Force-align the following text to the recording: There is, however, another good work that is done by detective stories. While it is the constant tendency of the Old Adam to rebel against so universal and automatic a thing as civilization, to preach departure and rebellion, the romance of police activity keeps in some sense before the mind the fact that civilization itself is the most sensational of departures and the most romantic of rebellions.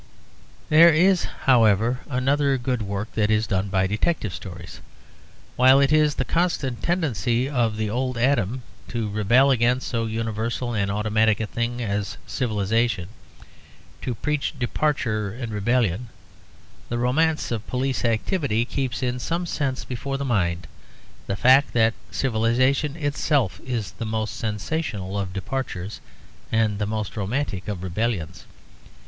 There 0.69 0.91
is, 0.91 1.25
however, 1.45 1.99
another 2.09 2.57
good 2.57 2.81
work 2.81 3.13
that 3.13 3.29
is 3.29 3.45
done 3.45 3.69
by 3.69 3.85
detective 3.85 4.33
stories. 4.33 4.81
While 5.55 5.79
it 5.79 5.91
is 5.93 6.15
the 6.15 6.25
constant 6.25 6.81
tendency 6.81 7.47
of 7.47 7.77
the 7.77 7.87
Old 7.91 8.17
Adam 8.17 8.63
to 8.87 9.07
rebel 9.07 9.51
against 9.51 9.87
so 9.87 10.07
universal 10.07 10.73
and 10.73 10.89
automatic 10.89 11.39
a 11.39 11.45
thing 11.45 11.83
as 11.83 12.17
civilization, 12.25 13.09
to 14.01 14.15
preach 14.15 14.57
departure 14.57 15.29
and 15.35 15.51
rebellion, 15.53 16.09
the 16.89 16.97
romance 16.97 17.51
of 17.51 17.67
police 17.67 18.03
activity 18.03 18.65
keeps 18.65 19.03
in 19.03 19.19
some 19.19 19.45
sense 19.45 19.85
before 19.85 20.17
the 20.17 20.25
mind 20.25 20.65
the 21.27 21.35
fact 21.35 21.73
that 21.73 21.93
civilization 22.09 22.95
itself 22.95 23.61
is 23.63 23.91
the 23.91 24.05
most 24.05 24.35
sensational 24.35 25.15
of 25.19 25.31
departures 25.31 26.01
and 26.51 26.79
the 26.79 26.87
most 26.87 27.15
romantic 27.15 27.67
of 27.67 27.83
rebellions. 27.83 28.47